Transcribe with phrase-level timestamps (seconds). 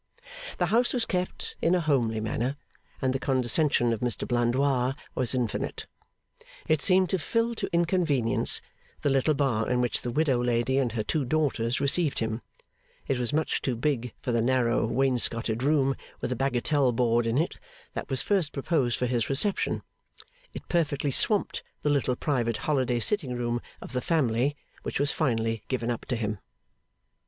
[0.57, 2.55] The house was kept in a homely manner,
[3.03, 5.85] and the condescension of Mr Blandois was infinite.
[6.67, 8.61] It seemed to fill to inconvenience
[9.03, 12.41] the little bar in which the widow landlady and her two daughters received him;
[13.07, 17.37] it was much too big for the narrow wainscoted room with a bagatelle board in
[17.37, 17.59] it,
[17.93, 19.83] that was first proposed for his reception;
[20.51, 25.61] it perfectly swamped the little private holiday sitting room of the family, which was finally
[25.67, 26.39] given up to him.